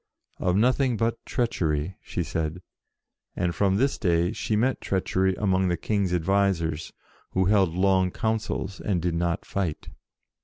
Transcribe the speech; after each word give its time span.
"Of 0.47 0.55
nothing 0.55 0.97
but 0.97 1.23
treachery," 1.27 1.95
she 2.01 2.23
said, 2.23 2.63
and, 3.35 3.53
from 3.53 3.75
this 3.75 3.99
day, 3.99 4.31
she 4.31 4.55
met 4.55 4.81
treachery 4.81 5.35
among 5.35 5.67
the 5.67 5.77
King's 5.77 6.11
advisers, 6.11 6.91
who 7.33 7.45
held 7.45 7.75
long 7.75 8.09
councils, 8.09 8.79
and 8.81 8.99
did 8.99 9.13
not 9.13 9.45
fight. 9.45 9.89